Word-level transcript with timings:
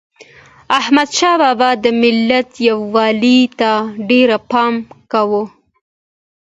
احمدشاه 0.79 1.37
بابا 1.41 1.69
د 1.83 1.85
ملت 2.01 2.49
یووالي 2.69 3.39
ته 3.59 3.71
ډېر 4.09 4.29
پام 4.51 4.73
کاوه. 5.11 5.43